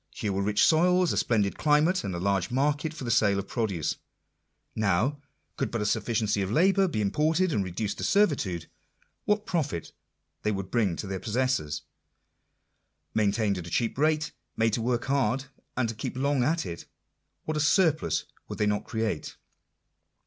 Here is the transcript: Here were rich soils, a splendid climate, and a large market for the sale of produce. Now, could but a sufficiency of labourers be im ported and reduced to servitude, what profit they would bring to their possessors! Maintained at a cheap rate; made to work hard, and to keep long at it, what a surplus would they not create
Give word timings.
Here 0.09 0.33
were 0.33 0.41
rich 0.41 0.65
soils, 0.65 1.13
a 1.13 1.17
splendid 1.17 1.59
climate, 1.59 2.03
and 2.03 2.15
a 2.15 2.19
large 2.19 2.49
market 2.49 2.91
for 2.91 3.03
the 3.03 3.11
sale 3.11 3.37
of 3.37 3.47
produce. 3.47 3.97
Now, 4.75 5.21
could 5.57 5.69
but 5.69 5.79
a 5.79 5.85
sufficiency 5.85 6.41
of 6.41 6.49
labourers 6.49 6.89
be 6.89 7.03
im 7.03 7.11
ported 7.11 7.53
and 7.53 7.63
reduced 7.63 7.99
to 7.99 8.03
servitude, 8.03 8.65
what 9.25 9.45
profit 9.45 9.91
they 10.41 10.51
would 10.51 10.71
bring 10.71 10.95
to 10.95 11.05
their 11.05 11.19
possessors! 11.19 11.83
Maintained 13.13 13.59
at 13.59 13.67
a 13.67 13.69
cheap 13.69 13.95
rate; 13.95 14.31
made 14.57 14.73
to 14.73 14.81
work 14.81 15.05
hard, 15.05 15.45
and 15.77 15.87
to 15.87 15.93
keep 15.93 16.17
long 16.17 16.43
at 16.43 16.65
it, 16.65 16.87
what 17.45 17.55
a 17.55 17.59
surplus 17.59 18.23
would 18.47 18.57
they 18.57 18.65
not 18.65 18.83
create 18.85 19.37